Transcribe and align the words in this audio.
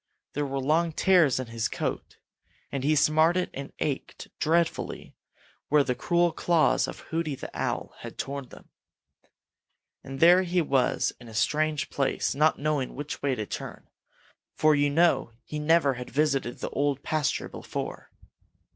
There 0.33 0.47
were 0.47 0.59
long 0.59 0.93
tears 0.93 1.39
in 1.39 1.45
his 1.45 1.69
coat, 1.69 2.17
and 2.71 2.83
he 2.83 2.95
smarted 2.95 3.51
and 3.53 3.71
ached 3.77 4.29
dreadfully 4.39 5.15
where 5.69 5.83
the 5.83 5.93
cruel 5.93 6.31
claws 6.31 6.87
of 6.87 7.01
Hooty 7.11 7.35
the 7.35 7.51
Owl 7.53 7.93
had 7.99 8.17
torn 8.17 8.45
him. 8.49 8.69
And 10.03 10.19
there 10.19 10.41
he 10.41 10.59
was 10.59 11.13
in 11.19 11.27
a 11.27 11.35
strange 11.35 11.91
place, 11.91 12.33
not 12.33 12.57
knowing 12.57 12.95
which 12.95 13.21
way 13.21 13.35
to 13.35 13.45
turn, 13.45 13.89
for 14.55 14.73
you 14.73 14.89
know 14.89 15.33
he 15.43 15.59
never 15.59 15.93
had 15.93 16.09
visited 16.09 16.57
the 16.61 16.71
Old 16.71 17.03
Pasture 17.03 17.47
before. 17.47 18.09